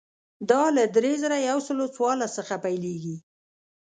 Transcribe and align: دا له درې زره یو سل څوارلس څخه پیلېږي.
دا 0.49 0.63
له 0.75 0.83
درې 0.95 1.13
زره 1.23 1.37
یو 1.49 1.57
سل 1.67 1.79
څوارلس 1.95 2.31
څخه 2.39 2.55
پیلېږي. 2.65 3.17